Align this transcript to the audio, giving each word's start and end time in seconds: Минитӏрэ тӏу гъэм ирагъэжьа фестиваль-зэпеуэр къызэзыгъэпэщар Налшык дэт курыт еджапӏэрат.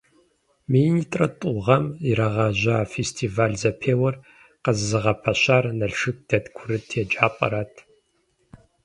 Минитӏрэ 0.71 1.27
тӏу 1.39 1.55
гъэм 1.65 1.85
ирагъэжьа 2.09 2.77
фестиваль-зэпеуэр 2.93 4.15
къызэзыгъэпэщар 4.63 5.63
Налшык 5.77 6.17
дэт 6.27 6.45
курыт 6.55 6.87
еджапӏэрат. 7.01 7.73